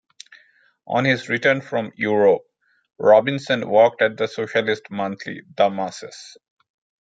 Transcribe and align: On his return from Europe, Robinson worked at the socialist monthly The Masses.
On 0.87 1.05
his 1.05 1.29
return 1.29 1.61
from 1.61 1.91
Europe, 1.95 2.41
Robinson 2.97 3.69
worked 3.69 4.01
at 4.01 4.17
the 4.17 4.27
socialist 4.27 4.89
monthly 4.89 5.41
The 5.55 5.69
Masses. 5.69 6.37